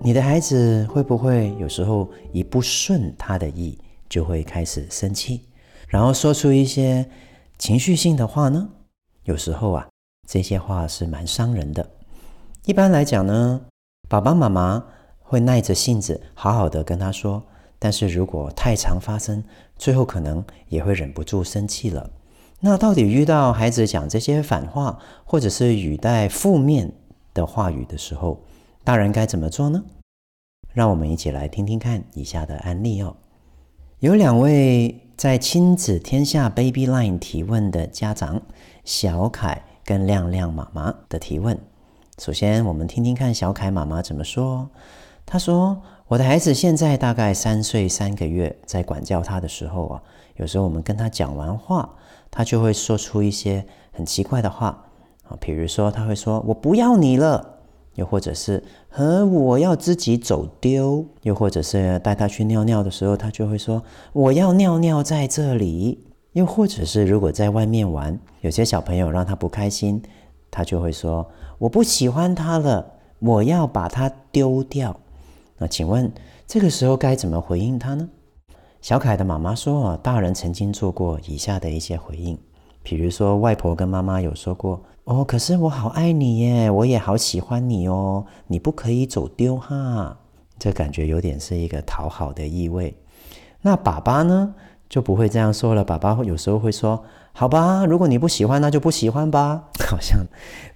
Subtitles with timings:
[0.00, 3.76] 你的孩子会不会有时候一不顺他的意，
[4.08, 5.42] 就会开始生气，
[5.88, 7.08] 然后说出一些
[7.58, 8.68] 情绪性的话呢？
[9.24, 9.88] 有时候啊，
[10.28, 11.90] 这些话是蛮伤人的。
[12.64, 13.60] 一般来讲呢，
[14.08, 14.84] 爸爸妈妈
[15.18, 17.42] 会耐着性子好好的跟他说，
[17.80, 19.42] 但是如果太常发生，
[19.76, 22.08] 最后可能也会忍不住生气了。
[22.60, 26.92] 那到底遇到孩子讲这些反话，或者是语带负面
[27.34, 28.40] 的话语的时候，
[28.88, 29.84] 大人该怎么做呢？
[30.72, 33.14] 让我们一起来听听看以下的案例哦。
[33.98, 38.40] 有两位在亲子天下 Baby Line 提问的家长，
[38.86, 41.60] 小凯跟亮亮妈妈的提问。
[42.16, 44.70] 首先，我们听听看小凯妈妈怎么说。
[45.26, 50.02] 她说：“我的孩子现在大概三岁三个月，在管教他的时候啊，
[50.36, 51.94] 有时候我们跟他讲完话，
[52.30, 54.86] 他就会说出一些很奇怪的话
[55.28, 57.56] 啊，比如说他会说：‘我不要你了。’
[57.98, 63.82] 又或者是和我要自己走丢，又或者是带他去尿尿的时候，他就会说
[64.12, 66.04] 我要尿尿在这里。
[66.32, 70.00] 又或者是如果在外面玩，有些小朋友让他不开心，
[70.48, 72.86] 他就会说我不喜欢他了，
[73.18, 74.94] 我要把他丢掉。
[75.56, 76.12] 那请问
[76.46, 78.08] 这个时候该怎么回应他呢？
[78.80, 82.38] 小凯的妈妈说啊，大人曾经做过以下的一些回应，
[82.84, 84.80] 比如说外婆跟妈妈有说过。
[85.08, 90.14] 哦，可是我好爱你耶，我也好喜欢你哦，你不可以走丢哈。
[90.58, 92.94] 这感觉有点是一个讨好的意味。
[93.62, 94.54] 那爸爸呢，
[94.86, 95.82] 就不会这样说了。
[95.82, 97.02] 爸爸有时候会说
[97.32, 99.70] ：“好吧，如果你不喜欢，那就不喜欢吧。
[99.88, 100.20] ”好像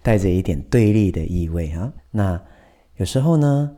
[0.02, 1.92] 带着一点对立的意味啊。
[2.10, 2.40] 那
[2.96, 3.72] 有时候呢，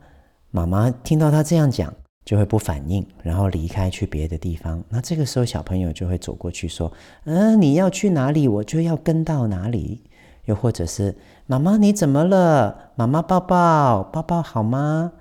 [0.51, 4.81] 妈妈听到他这样讲，就会不反应，然后离开去别的地方。
[4.87, 6.89] 那这个时候，小朋友就会走过去说
[7.25, 10.01] ：“嗯，你要去哪里，我就要跟到哪里。”
[10.45, 12.91] 又或者是妈妈你怎么了？
[12.95, 15.11] 妈妈抱抱抱抱好吗？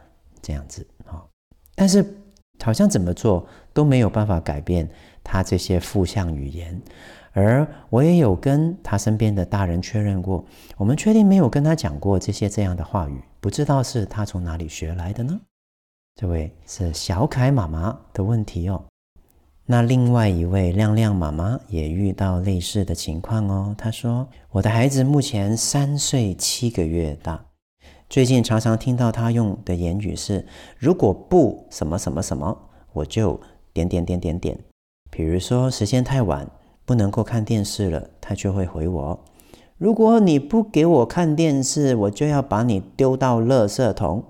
[0.40, 1.24] 这样子啊，
[1.74, 2.22] 但是
[2.62, 4.88] 好像怎么做都没有办法改变
[5.22, 6.80] 他这些负向语言。
[7.32, 10.44] 而我也有跟他身边的大人确认过，
[10.76, 15.40] 我们确定没有跟他讲过这些这样的话语，不知道是他从哪里学来的呢？
[16.14, 18.84] 这位是小凯妈妈的问题哦。
[19.66, 23.74] 那另外一位亮亮妈妈也遇到类似的情况哦。
[23.78, 27.46] 她说：“我的孩子目前三岁七个月大，
[28.10, 30.46] 最近常常听到他用的言语是
[30.78, 32.58] ‘如果不什么什么什么，
[32.92, 33.40] 我就
[33.72, 34.58] 点点点点点’。
[35.10, 36.46] 比如说时间太晚，
[36.84, 39.18] 不能够看电视了，他就会回我
[39.78, 44.22] ：‘如果你不给我看电视，我就要把你丢到垃圾桶。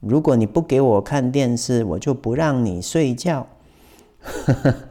[0.00, 3.46] 如果你不给我看电视，我就不让你睡觉。’”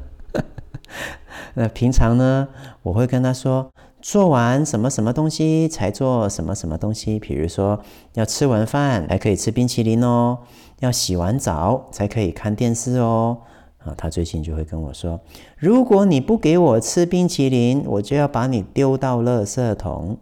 [1.56, 2.47] 那平常呢，
[2.84, 7.19] 我会跟他说，做完什么什么东西才做什么什么东西。
[7.19, 7.81] 比如说，
[8.13, 10.40] 要吃完饭还可以吃冰淇淋哦，
[10.79, 13.40] 要洗完澡才可以看电视哦。
[13.79, 15.19] 啊，他最近就会跟我说，
[15.57, 20.17] 如果你不给我吃冰淇淋，我就要把你丢到垃圾桶。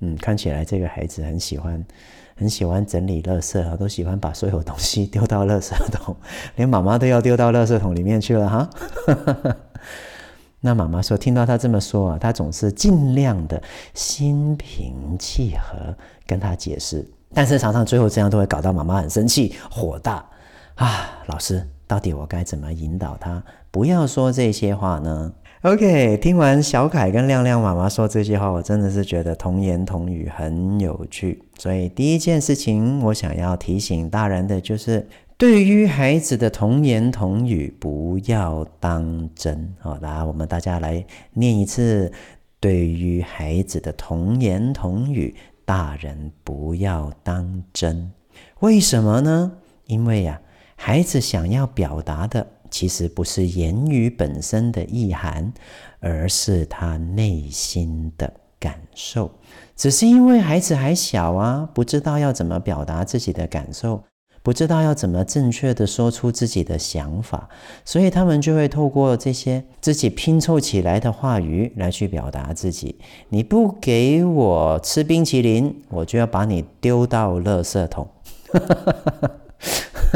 [0.00, 1.84] 嗯，看起来这个孩子很喜欢。
[2.36, 6.16] 很喜欢整理垃圾啊，都喜欢把所有东西丢到垃圾桶，
[6.56, 8.70] 连妈妈都要丢到垃圾桶里面去了哈。
[10.64, 13.60] 那妈妈说，听到他这么说啊，他总是尽量的
[13.94, 17.04] 心平气和跟他解释，
[17.34, 20.24] 但是常常最后这样都会搞到妈妈很生气、火大
[20.76, 21.18] 啊。
[21.26, 25.32] 老师，到底我该怎么引导他不要说这些话呢
[25.62, 31.40] ？OK，听完小凯跟亮亮妈妈说这些话，我真的是觉得童言童语很有趣。
[31.56, 35.06] 所以第一件事情，我想要提醒大人的就是，
[35.36, 39.72] 对于孩子的童言童语，不要当真。
[39.78, 41.04] 好，来，我们大家来
[41.34, 42.10] 念一次：
[42.58, 45.32] 对于孩子的童言童语，
[45.64, 48.10] 大人不要当真。
[48.58, 49.52] 为什么呢？
[49.86, 50.40] 因为呀，
[50.74, 52.44] 孩子想要表达的。
[52.72, 55.52] 其实不是言语本身的意涵，
[56.00, 59.30] 而是他内心的感受。
[59.76, 64.04] 只是因为孩子还小啊，不知道要怎么表达自己的感受，
[64.42, 67.48] 不知道要怎么正确的说出自己的想法，
[67.84, 72.98] 所以他们就会透过这些自己拼凑起来的话语来去表达自己。
[73.28, 78.08] 你不给我吃冰淇淋，我就要把你丢到垃圾桶。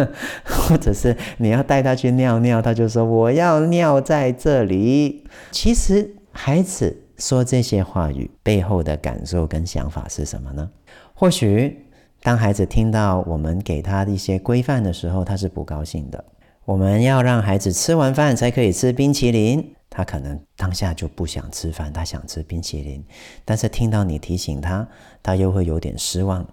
[0.44, 5.24] 或者是你要带他去尿尿，他就说我要尿在这里。
[5.50, 10.70] 其实孩子说这些话语背后的感受跟想法是什么呢？
[11.14, 11.86] 或许
[12.22, 16.24] 当孩子听到我们给他一些规范的时候，他是不高兴的。
[16.64, 23.04] 我们要让孩子吃完饭才可以吃冰淇淋，他可能当下就不想吃饭，他想吃冰淇淋。
[23.44, 24.86] 但是听到你提醒他，
[25.22, 26.44] 他又会有点失望，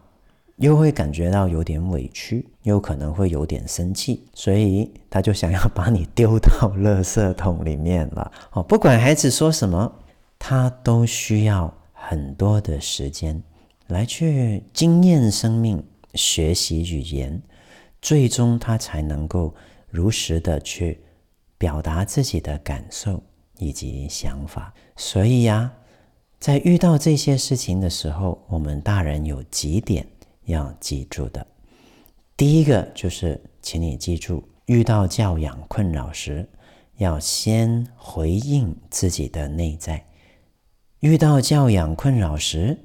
[0.58, 8.32] 又会感觉到有点委屈，又可能会有点生气，所以他就想要把你丢到垃圾桶里面了。
[8.52, 9.92] 哦，不管孩子说什么，
[10.38, 13.42] 他都需要很多的时间
[13.88, 15.84] 来去经验生命、
[16.14, 17.42] 学习语言，
[18.02, 19.54] 最终他才能够。
[19.96, 21.00] 如实的去
[21.56, 23.22] 表达自己的感受
[23.60, 25.72] 以及想法，所以呀，
[26.40, 30.04] 在遇到这些事情的时候，我们大人有几点
[30.46, 31.46] 要记住的。
[32.36, 36.48] 第一个就是，请你记住，遇到教养困扰时，
[36.98, 40.06] 要先回应自己的内在。
[41.00, 42.78] 遇到教养困扰时，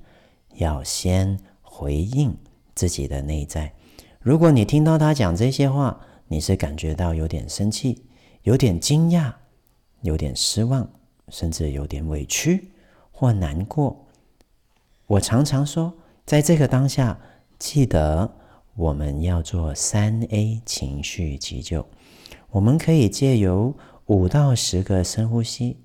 [0.55, 2.37] 要先回应
[2.75, 3.73] 自己的内在。
[4.21, 8.05] 如果你听到他讲这些话，你是感觉到有点生气，
[8.43, 9.33] 有点惊讶，
[10.03, 10.89] 有点失望，
[11.29, 12.71] 甚至有点委屈
[13.11, 14.07] 或难过。
[15.07, 15.95] 我常常说，
[16.27, 17.19] 在这个当下，
[17.59, 18.37] 记得
[18.77, 21.89] 我们要做三 A 情绪急救。
[22.51, 23.77] 我们可以借由
[24.07, 25.77] 五到十个深呼吸，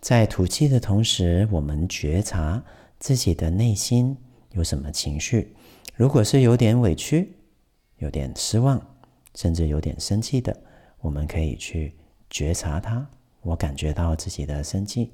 [0.00, 2.62] 在吐气的同时，我们觉察
[2.98, 4.16] 自己的内心
[4.52, 5.56] 有什么情绪。
[5.94, 7.36] 如果是有点委屈、
[7.96, 8.80] 有点失望，
[9.34, 10.54] 甚至有点生气的，
[11.00, 11.96] 我们可以去
[12.28, 13.08] 觉察它。
[13.40, 15.12] 我感觉到自己的生气，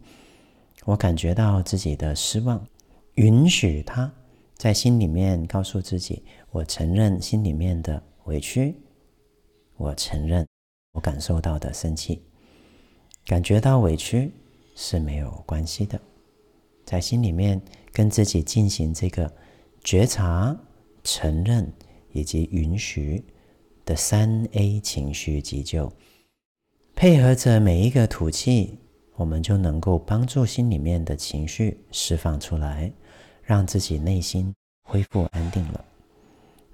[0.85, 2.67] 我感觉到自己的失望，
[3.15, 4.13] 允许它
[4.57, 8.75] 在心里面告诉自己：我承认心里面的委屈，
[9.77, 10.47] 我承认
[10.93, 12.23] 我感受到的生气。
[13.25, 14.33] 感觉到委屈
[14.75, 16.01] 是没有关系的，
[16.85, 17.61] 在心里面
[17.93, 19.33] 跟自己进行这个
[19.83, 20.57] 觉察。
[21.05, 21.73] 承认
[22.13, 23.25] 以及允许
[23.85, 25.93] 的三 A 情绪急救，
[26.95, 28.79] 配合着每一个吐气，
[29.17, 32.93] 我们就能够帮助心里面的情绪释放出来，
[33.43, 34.55] 让自己内心
[34.89, 35.85] 恢复安定了。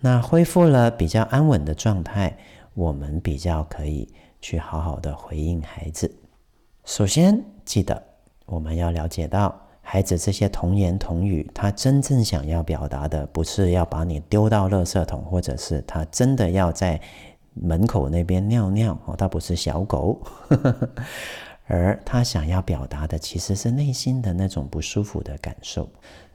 [0.00, 2.36] 那恢复了比较安稳的状态，
[2.74, 4.08] 我们比较可以
[4.40, 6.14] 去好好的回应孩子。
[6.84, 8.02] 首先，记得
[8.46, 9.60] 我们要了解到。
[9.80, 17.00] 孩子这些童言童语，他真正想要表达的，不是要把你丢到垃圾桶，或者是他真的要在
[17.54, 20.20] 门口那边尿尿哦，他不是小狗，
[21.68, 25.88] 而他想要表达的其实是内心的那种不舒服的感受。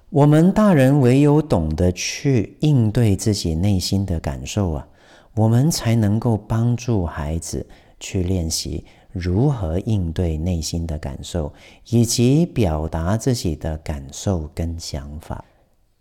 [0.09, 4.88] 我们大人唯有懂得去应对自己内心的感受啊，
[5.35, 7.68] 我们才能够帮助孩子
[8.00, 8.85] 去练习。
[9.12, 11.53] 如何应对内心的感受，
[11.89, 15.45] 以及表达自己的感受跟想法。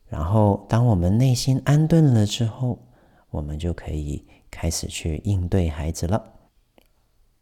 [0.08, 2.78] 然后，当我们内心安顿了之后，
[3.30, 6.22] 我们就可以开始去应对孩子了。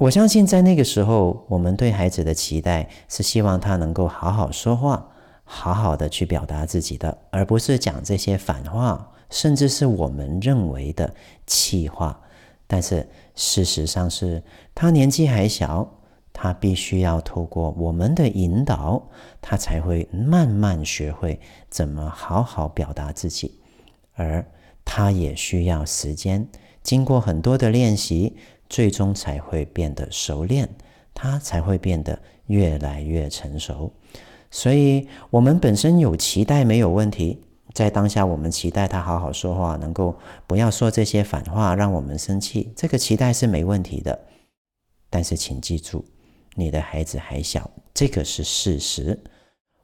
[0.01, 5.07] 我相信，在那个时候，我们对孩子的期待是希望他能够好好说话，
[5.45, 11.15] 好好的去表达自己的，而不是讲这些反话，甚至是我们认为的
[11.47, 12.19] 气话。
[12.67, 14.43] 但是事实上是，
[14.75, 15.87] 他年纪还小，
[16.33, 19.07] 他必须要透过我们的引导，
[19.43, 23.61] 他才会慢慢学会怎么好好表达自己，
[24.15, 24.47] 而
[24.83, 26.49] 他也需要时间，
[26.83, 28.39] 经过很多的练习，
[28.71, 30.67] 最终才会变得熟练，
[31.13, 33.93] 他才会变得越来越成熟。
[34.51, 37.43] 所以，我们本身有期待没有问题。
[37.73, 42.73] 在当下，我们期待他好好说话，能够不要说这些反话，让我们生气。
[42.75, 44.19] 这个期待是没问题的。
[45.09, 46.05] 但是，请记住，
[46.57, 49.17] 你的孩子还小，这个是事实。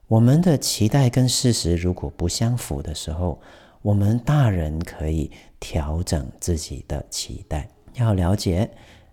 [0.07, 3.39] 我们的期待跟事实如果不相符的时候，
[3.81, 7.69] 我们大人可以调整自己的期待。
[7.97, 8.69] 要了解，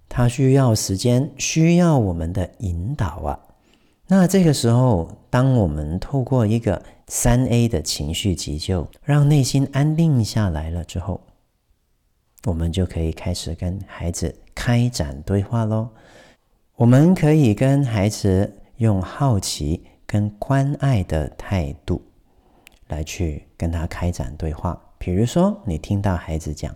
[0.08, 3.40] 他需要时间，需要我们的引导啊。
[4.06, 11.20] 那这个时候，当我们透过一个三 A 的情绪急救，让内心安定下来了之后，
[12.44, 15.88] 我们就可以开始跟孩子开展对话喽。
[16.76, 22.02] 我们可以跟孩子用好奇跟关爱的态度
[22.88, 24.78] 来去跟他开展对话。
[24.98, 26.74] 比如说，你听到孩子讲：“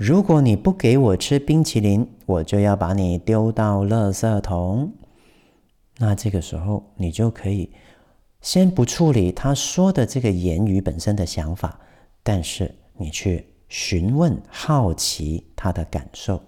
[0.00, 4.94] 如果你不给我吃冰淇淋，我就要把你丢到垃圾桶。”
[6.00, 7.70] 那这个时候，你就可以
[8.40, 11.78] 先不处理他说的这个言语本身的想法，
[12.22, 16.40] 但是你去询问、好奇他的感受。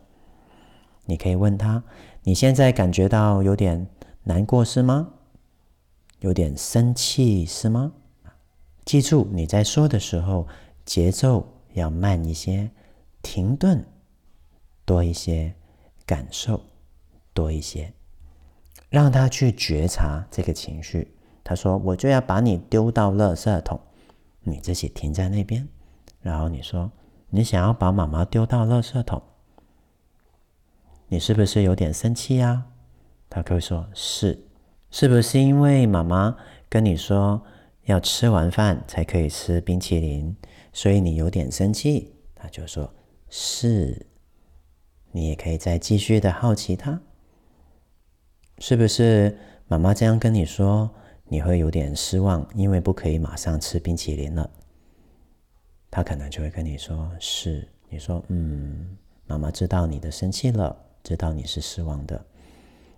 [1.05, 1.85] 你可以问他
[2.25, 3.87] ：“你现在感觉到有点
[4.23, 5.11] 难过是吗？
[6.21, 7.93] 有点生气是吗？”
[8.87, 10.49] 记住，你在说的时候，
[10.87, 12.71] 节奏要慢一些，
[13.23, 13.87] 停顿
[14.85, 15.55] 多一些，
[16.05, 16.63] 感受
[17.33, 17.95] 多一些，
[18.91, 21.15] 让他去觉察这个情绪。
[21.45, 23.81] 他说：“我就要把你丢到垃圾桶。”
[24.45, 25.69] 你自己停在那边，
[26.21, 26.91] 然后你说
[27.31, 29.23] ：“你想要把妈妈丢到垃圾桶，
[31.09, 32.67] 你是不是有点生气呀？”
[33.31, 34.47] 他可以说：“是。”
[34.91, 36.37] 是不是因为妈妈
[36.69, 37.43] 跟你说？
[37.87, 40.37] 要吃完饭才可以吃冰淇淋，
[40.73, 42.15] 所以你有点生气。
[42.33, 42.95] 他就说
[43.35, 44.07] ：“是。”
[45.15, 47.01] 你也可以再继续的好奇他，
[48.59, 50.91] 是不是妈妈这样跟你说，
[51.25, 54.51] 你会有点失望，因为不可以马上吃冰淇淋了。
[55.91, 58.97] 他可能就会跟你说：“是。”你说：“嗯，
[59.27, 62.25] 妈妈知道你的生气了，知道你是失望的。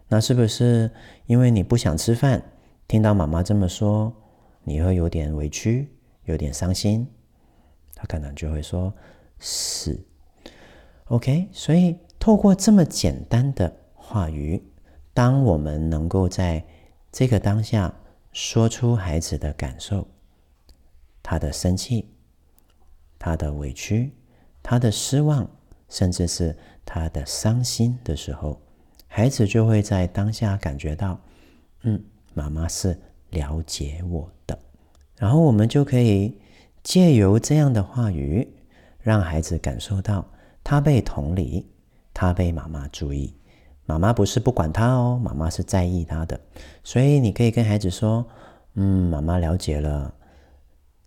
[0.07, 0.89] 那是不是
[1.27, 2.41] 因为你不想吃饭？
[2.87, 4.15] 听到妈妈这么说？”
[4.63, 5.89] 你会有点委屈，
[6.27, 7.05] 有点伤心，
[7.93, 8.95] 他可能就会说
[9.41, 9.99] ：“是
[11.07, 14.63] ，OK。”所以透过这么简单的话语，
[15.13, 16.65] 当我们能够在
[17.11, 17.95] 这个当下
[18.33, 20.07] 说出孩子的感受，
[21.23, 22.09] 他的生气、
[23.19, 24.13] 他的委屈、
[24.63, 25.49] 他的失望，
[25.89, 28.61] 甚至是他的伤心的时候，
[29.07, 31.21] 孩子就会在当下感觉到
[31.83, 32.03] ：“嗯，
[32.35, 32.99] 妈妈是。”
[33.31, 34.57] 了解我的，
[35.17, 36.39] 然后我们就可以
[36.85, 38.49] 借由这样的话语，
[39.01, 40.25] 让孩子感受到
[40.65, 41.71] 他被同理，
[42.13, 43.33] 他被妈妈注意。
[43.87, 46.41] 妈妈不是不管他哦，妈妈是在意他的。
[46.83, 48.27] 所以你可以跟孩子说
[48.75, 50.13] ：“嗯，妈妈了解了。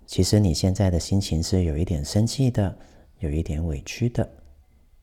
[0.06, 2.78] 其实你现在的心情是有一点生气的，
[3.18, 4.30] 有一点委屈的，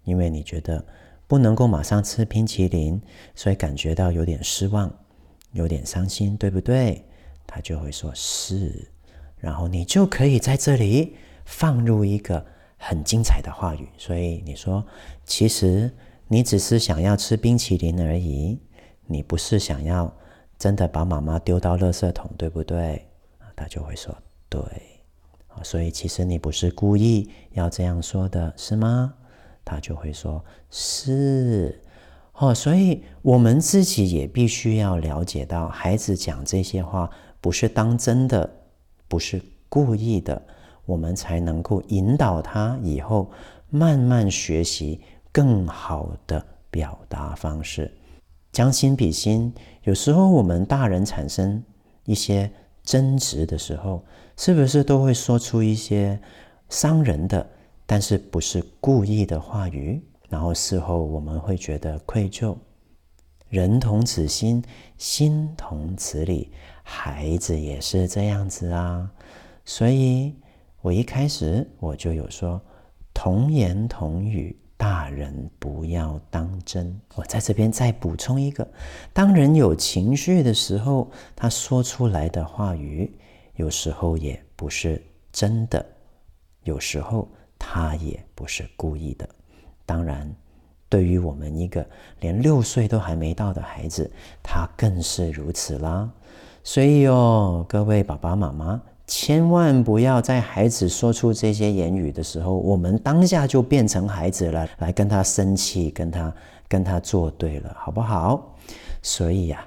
[0.04, 0.82] 因为你觉得
[1.26, 3.02] 不能够马上吃冰淇淋，
[3.34, 4.90] 所以感觉到有点失望，
[5.50, 7.04] 有点伤心，对不对？”
[7.46, 8.88] 他就会说是，
[9.36, 12.46] 然后你就可以在这里放入一个
[12.86, 13.88] 很精彩的话语。
[13.96, 14.84] 所以你说，
[15.24, 15.90] 其实
[16.28, 18.58] 你只是想要吃冰淇淋而已，
[19.06, 20.12] 你不是想要
[20.58, 23.08] 真的把妈妈丢到垃圾桶，对不对？
[23.56, 24.14] 他就会说
[24.48, 24.60] 对。
[25.62, 29.14] 所以其实你不是故意要这样说的，是吗？
[29.64, 31.80] 他就会说是。
[32.34, 37.08] 哦，所以我们自己也必须要了解到，孩子讲这些话。
[37.40, 38.50] 不是当真的，
[39.06, 40.42] 不是故意的，
[40.86, 43.30] 我们才能够引导他以后
[43.70, 45.00] 慢慢学习
[45.32, 47.90] 更好的表达方式。
[48.52, 51.62] 将心比心，有时候我们大人产生
[52.04, 52.50] 一些
[52.84, 54.04] 争执的时候，
[54.36, 56.20] 是不是都会说出一些
[56.68, 57.44] 伤人的，
[57.84, 60.00] 但是不是故意的话语？
[60.28, 62.56] 然后事后我们会觉得愧疚。
[63.48, 64.62] 人同此心，
[64.98, 66.50] 心同此理。
[66.82, 69.10] 孩子也是这样子啊，
[69.64, 70.34] 所以
[70.84, 72.60] 我一开始我就有说，
[73.14, 76.94] 童言童语，大人不要当真。
[77.14, 78.68] 我在这边再补充一个：
[79.10, 83.10] 当人有情绪的时候，他说出来的话语，
[83.56, 85.82] 有时候也不是真的，
[86.64, 87.26] 有时候
[87.58, 89.26] 他也不是故意的。
[89.86, 90.30] 当然，
[90.90, 91.88] 对于我们一个
[92.20, 94.12] 连六岁都还没到的孩子，
[94.42, 96.12] 他更是如此啦。
[96.62, 98.82] 所以哦，各位爸爸妈妈，
[99.16, 106.34] 千万不要在孩子说出这些言语的时候，我们当下就变成孩子了，来跟他生气，跟他
[106.66, 108.56] 跟他作对了，好不好？
[109.02, 109.64] 所以呀，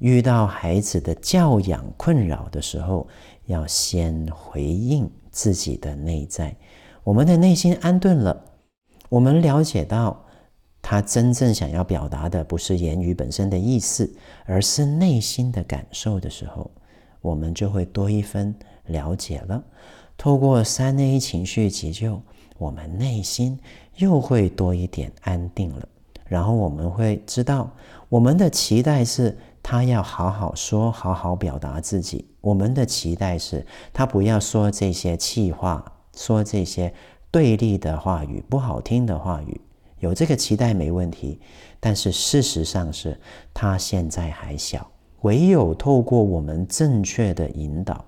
[0.00, 3.08] 遇到孩子的教养困扰的时候，
[3.46, 6.54] 要先回应自己的内在，
[7.02, 8.44] 我们的内心安顿了，
[9.08, 10.26] 我们了解到。
[10.82, 14.10] 他真正想要表达的不是言语本身的意思，
[14.44, 16.70] 而是内心的感受的时候，
[17.22, 18.54] 我们就会多一分
[18.90, 19.62] 了解了。
[20.16, 22.20] 透过三 A 情绪急救，
[22.58, 23.58] 我们内心
[23.96, 25.88] 又会多一点安定了。
[26.26, 27.70] 然后我们会知道，
[28.08, 32.28] 我们的期待是他要好好说，好好表达自己。
[32.40, 36.92] 我们的期待是他不要说这些气话，说这些
[37.30, 39.60] 对立的话语，不好听的话语。
[39.98, 41.40] 有这个期待没问题，
[41.80, 43.18] 但是事实上是
[43.52, 44.88] 他现在还小，
[45.22, 48.04] 唯有透过我们正确的引导，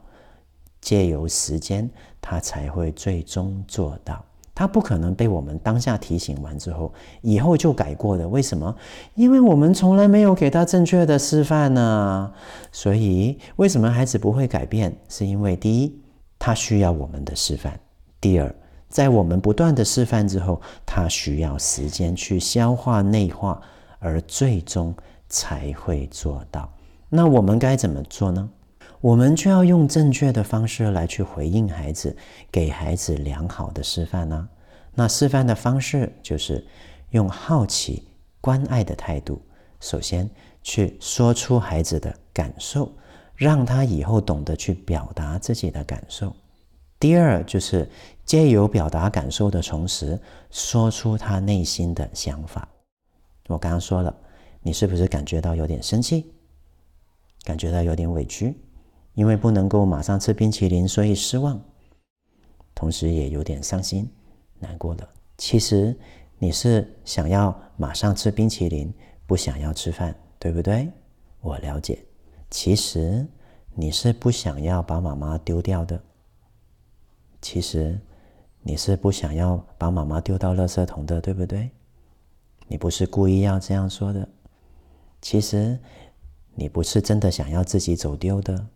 [0.83, 1.89] 借由时间，
[2.21, 4.23] 他才会最终做到。
[4.55, 8.29] 他不可能被我们当下提醒完之后，以后就改过的。
[8.29, 8.77] 为什么？
[9.15, 12.31] 因为我们从来没有给他正确的示范呢。
[12.71, 14.95] 所以，为什么孩子不会改变？
[15.09, 15.99] 是因为第一，
[16.39, 17.81] 他需要我们的示范。
[18.21, 18.55] 第二，
[18.91, 23.59] 在我们不断的示范之后，他需要时间去消化内化，
[23.99, 24.95] 而最终
[25.31, 26.71] 才会做到。
[27.09, 28.49] 那我们该怎么做呢？
[29.02, 32.16] 我们就要用正确的方式来去回应孩子，
[32.52, 34.49] 给孩子良好的示范呢、
[34.94, 36.64] 那示范的方式就是
[37.11, 38.06] 用好奇、
[38.40, 39.42] 关爱的态度，
[39.80, 40.30] 首先
[40.62, 42.92] 去说出孩子的感受，
[43.35, 46.32] 让他以后懂得去表达自己的感受。
[47.00, 47.90] 第二，就是
[48.25, 50.16] 借由表达感受的同时，
[50.49, 52.68] 说出他内心的想法。
[53.49, 54.14] 我刚刚说了，
[54.62, 56.32] 你是不是感觉到有点生气？
[57.42, 58.56] 感觉到有点委屈？
[59.14, 61.61] 因为不能够马上吃冰淇淋，所以失望，
[62.75, 64.09] 同时也有点伤心、
[64.59, 65.07] 难过的。
[65.37, 65.95] 其实
[66.38, 68.92] 你是想要马上吃冰淇淋，
[69.26, 70.90] 不想要吃饭，对不对？
[71.40, 72.02] 我了解。
[72.50, 73.26] 其实
[73.75, 76.00] 你是不想要把妈妈丢掉的。
[77.40, 77.99] 其实
[78.61, 81.71] 你是不想要把妈妈丢到垃圾桶的，对不对？
[82.69, 84.26] 你不是故意要这样说的。
[85.21, 85.78] 其实
[86.54, 88.66] 你不是真的想要自己走丢的。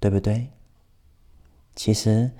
[0.00, 0.48] 对不对？
[1.76, 2.30] 其实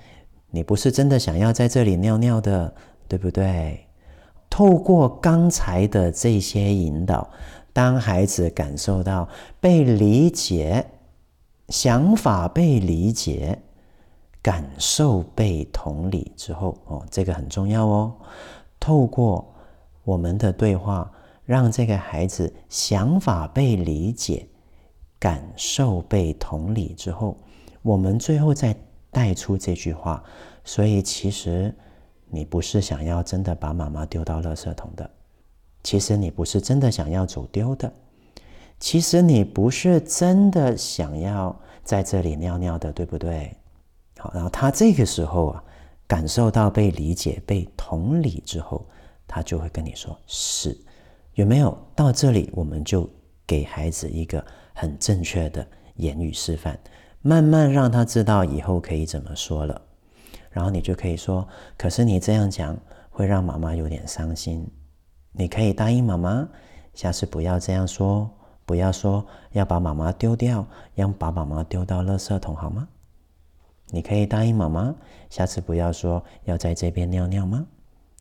[0.49, 2.73] 你不是真的想要在这里尿尿的，
[3.07, 3.87] 对不对？
[4.49, 7.29] 透过刚才的这些引导，
[7.71, 9.29] 当孩子感受到
[9.61, 10.85] 被理解，
[11.69, 13.57] 想法被理解，
[14.41, 18.13] 感受被同理之后，哦，这个很重要哦。
[18.79, 19.53] 透过
[20.03, 21.09] 我们的对话，
[21.45, 24.45] 让这个孩子想法被理解，
[25.17, 27.37] 感受被同理之后。
[27.81, 28.75] 我们最后再
[29.09, 30.23] 带出这句话，
[30.63, 31.73] 所以其实
[32.27, 35.09] 你不是想要真的把妈妈丢到垃圾桶的，
[35.83, 37.91] 其实你不是真的想要走丢的，
[38.79, 43.55] 其实你不是真的想要在这里尿尿的，对不对？
[44.17, 45.63] 好，然后他这个时候啊，
[46.07, 48.85] 感受到被理解、被同理之后，
[49.27, 50.77] 他就会跟你说：“是，
[51.33, 53.09] 有没有？”到这里，我们就
[53.47, 56.79] 给孩子一个很正确的言语示范。
[57.23, 59.79] 慢慢让他知道以后可以怎么说了，
[60.49, 62.75] 然后你就可以说：“可是你这样讲
[63.11, 64.67] 会让妈妈有点伤心，
[65.31, 66.49] 你可以答应妈妈，
[66.95, 68.27] 下次不要这样说，
[68.65, 72.87] 不要说要把妈妈丢掉，要把妈妈丢到垃圾桶，好吗？
[73.91, 74.95] 你可以答应妈妈，
[75.29, 77.67] 下次不要说要在这边尿尿吗？”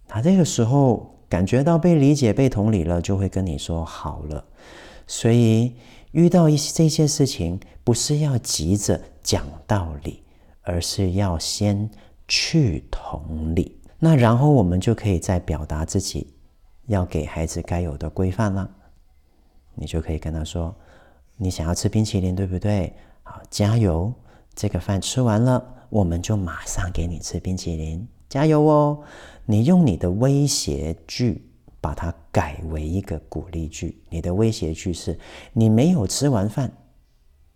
[0.06, 4.44] 他这个时候感觉到被理解、被同理了，就会跟你说：“好了。”
[5.08, 5.74] 所以。
[6.12, 10.22] 遇到一些这些事情，不是要急着讲道理，
[10.62, 11.88] 而是要先
[12.26, 13.80] 去同理。
[13.98, 16.34] 那然后我们就可以再表达自己
[16.86, 18.68] 要给孩子该有的规范了。
[19.74, 20.74] 你就可以跟他说
[21.36, 22.92] ：“你想要吃冰淇淋，对不对？
[23.22, 24.12] 好，加油！
[24.54, 29.02] 这个饭吃完了，我们就马上给你吃冰淇淋，加油哦！”
[29.46, 31.49] 你用你的威胁句。
[31.80, 34.00] 把它改为一个鼓励句。
[34.10, 35.18] 你的威胁句是：
[35.52, 36.70] 你没有吃完饭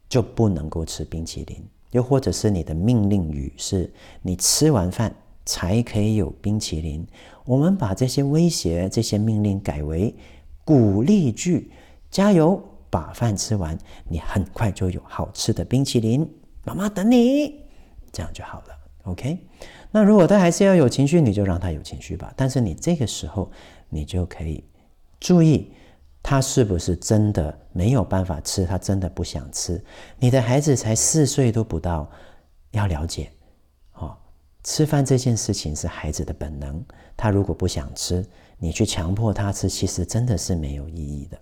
[0.08, 1.62] 就不能够吃冰淇淋。
[1.90, 7.06] 又或者是你的命令语是：你吃完饭才可以有冰淇淋。
[7.44, 10.14] 我们把这些威胁、这些命令改为
[10.64, 11.70] 鼓励句。
[12.10, 12.60] 加油，
[12.90, 16.28] 把饭吃完，你很快就有好吃的冰淇淋。
[16.64, 17.60] 妈妈等你，
[18.10, 18.66] 这样就好了。
[19.04, 19.38] OK。
[19.92, 22.32] 那如果他还是要有情绪，你就让他有情绪吧。
[22.36, 23.50] 但是你这个时候。
[23.94, 24.64] 你就可以
[25.20, 25.72] 注意
[26.20, 29.82] 他是不是真的没有办法吃，他真的不想吃。
[30.18, 32.10] 你的孩子才四岁都不到，
[32.72, 33.30] 要了解
[33.92, 34.16] 哦，
[34.64, 36.84] 吃饭这件事情是孩子的本能。
[37.16, 38.26] 他如果不想吃，
[38.58, 41.38] 你去强迫他吃，其实真的是没有意义的。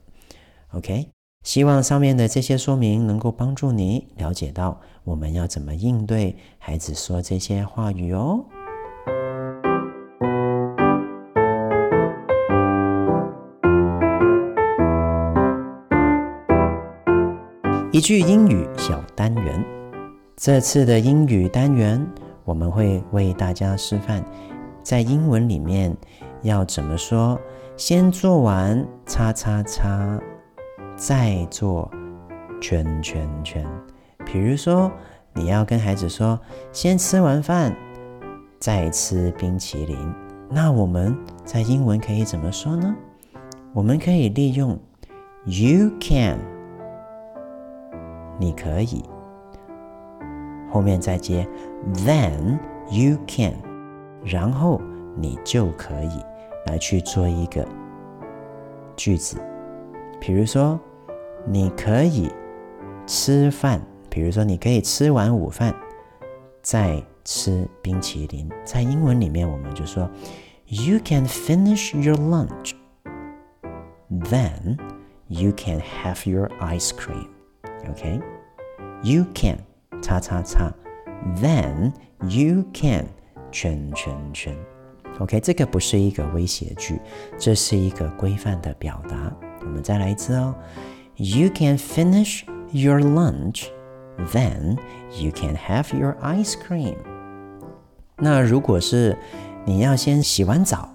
[0.73, 1.09] OK，
[1.45, 8.45] 希望上面的这些说明能够帮助你了解到我们要怎么应对孩子说这些话语哦。
[17.93, 19.63] 一句英语小单元，
[20.35, 22.03] 这次的英语单元
[22.43, 24.25] 我们会为大家示范，
[24.83, 25.95] 在英文里面
[26.41, 27.39] 要怎么说。
[27.77, 30.19] 先做完叉叉叉，
[30.97, 31.91] 再做
[32.63, 33.63] 圈圈圈。
[34.25, 34.91] 比如说，
[35.35, 36.41] 你要跟孩子说，
[36.73, 37.77] 先吃完饭，
[38.59, 39.99] 再吃冰淇淋。
[40.49, 42.95] 那我们在英文可以怎么说呢？
[43.75, 44.79] 我们可以利用
[45.45, 46.39] You can。
[48.43, 49.05] 你可以，
[50.69, 51.47] 后面再接
[51.95, 52.59] then
[52.91, 53.55] you can，
[54.25, 54.83] 然后
[55.17, 56.21] 你就可以
[56.67, 57.65] 来去做一个
[58.97, 59.41] 句子。
[60.21, 60.77] 比如说，
[61.47, 62.29] 你可以
[63.07, 65.73] 吃饭，比如说你可以吃完午饭
[66.63, 70.11] 再吃冰淇淋，在英文里面我们就说
[70.67, 72.73] ，You can finish your lunch,
[74.11, 74.79] then
[75.29, 77.29] you can have your ice cream.
[77.90, 78.20] OK?
[79.04, 79.58] You can
[80.02, 80.72] 叉叉叉，
[81.42, 83.06] then you can
[83.52, 84.56] 圈圈圈。
[85.20, 87.00] OK，这个不是一个威胁句，
[87.38, 89.32] 这是一个规范的表达。
[89.62, 90.54] 我们再来一次哦，
[91.16, 93.66] You can finish your lunch,
[94.32, 94.78] then
[95.20, 96.96] you can have your ice cream.
[98.18, 99.18] 那如果是
[99.66, 100.90] 你要先洗完澡，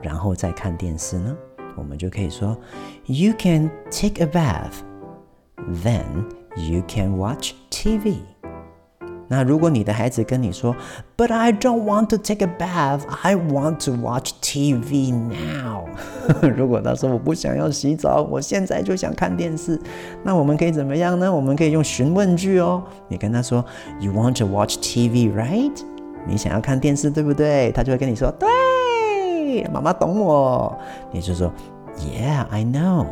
[0.00, 1.36] 然后再看电视呢？
[1.76, 2.56] 我们就可以说，
[3.06, 4.74] You can take a bath,
[5.84, 6.24] then
[6.56, 8.16] you can watch TV.
[9.28, 10.76] 那如果你的孩子跟你说，
[11.16, 15.86] But I don't want to take a bath, I want to watch TV now.
[16.54, 19.80] 如果他说我不想要洗澡，我现在就想看电视，
[20.22, 21.34] 那我们可以怎么样呢？
[21.34, 22.82] 我们可以用询问句哦。
[23.08, 23.64] 你跟他说，
[24.00, 25.80] You want to watch TV, right?
[26.26, 27.72] 你想要看电视，对不对？
[27.72, 30.76] 他就会跟你说，对，妈妈懂我。
[31.10, 31.50] 你就说，
[31.96, 33.06] Yeah, I know.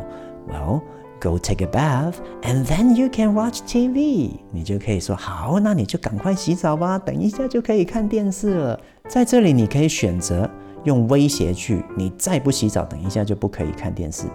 [0.47, 0.81] Well.
[1.18, 4.32] Go take a bath, and then you can watch TV。
[4.52, 8.78] 你就可以说好，那你就赶快洗澡吧，等一下就可以看电视了。
[9.08, 10.48] 在这里，你可以选择
[10.84, 14.26] 用威胁句，你再不洗澡，等一下就不可以看电视。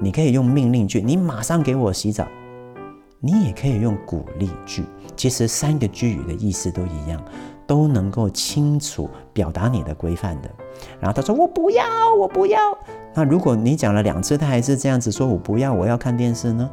[0.00, 2.26] 你可以用命令句，你马上给我洗澡。
[3.22, 4.82] 你也可以用鼓励句，
[5.14, 7.22] 其实三个句语的意思都一样，
[7.70, 10.50] 都能够清楚表达你的规范的。
[10.98, 11.84] 然后他说我不要，
[12.18, 12.58] 我不要。
[13.14, 16.68] 那如果你讲了两次，他还是这样子说，我不要，我要看电视呢，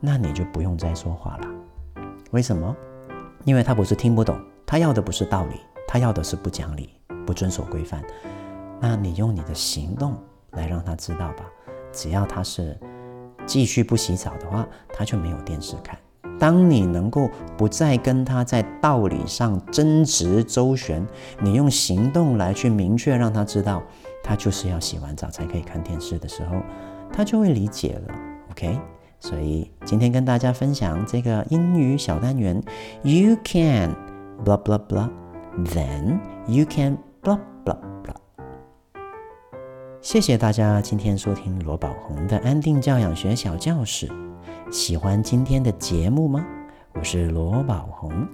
[0.00, 1.46] 那你就不用再说话了。
[2.32, 2.74] 为什么？
[3.44, 4.36] 因为他不是听不懂，
[4.66, 6.90] 他要的不是道理，他要的是不讲理、
[7.24, 8.02] 不遵守规范。
[8.80, 10.16] 那你用你的行动
[10.50, 11.44] 来让他知道吧。
[11.92, 12.76] 只要他是
[13.46, 15.96] 继续不洗澡的话，他就没有电视看。
[16.40, 21.06] 当你能够不再跟他在道理上争执周旋，
[21.40, 23.82] 你用行动来去明确让他知道。
[24.22, 26.56] 他就是要洗完澡才可以看电视的时候，
[27.12, 28.14] 他就会理解了。
[28.50, 28.78] OK，
[29.18, 32.62] 所以今天跟大家分享这个英语小单元
[33.02, 33.94] ，You can
[34.44, 38.16] blah blah blah，then you can blah blah blah。
[40.02, 44.29] 谢谢大家今天收听罗宝红的安定教养学小教室。
[44.70, 46.46] 喜欢今天的节目吗？
[46.94, 48.24] 我是罗宝红，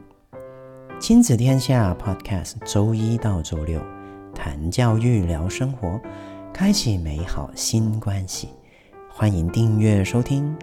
[1.00, 3.80] 亲子天下 Podcast，周一到周六。
[4.34, 5.98] 谈教育，聊生活，
[6.52, 8.50] 开启美好新关系。
[9.08, 10.54] 欢迎订阅收听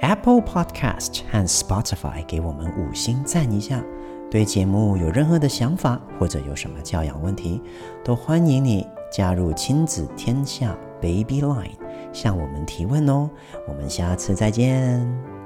[0.00, 3.80] Apple Podcast 和 Spotify，给我们五星赞一下。
[4.28, 7.62] 对节目有任何的想法，或者有什么教养问题，
[8.04, 11.70] 都欢迎你加入亲子天下 Baby Line，
[12.18, 13.30] 向我们提问哦。
[13.68, 15.37] 我们下次再见。